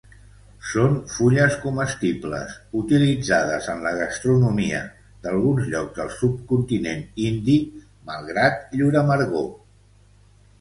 [0.67, 4.79] Són fulles comestibles, utilitzades en la gastronomia
[5.27, 7.59] d'alguns llocs del subcontinent indi
[8.11, 9.47] malgrat llur amargor.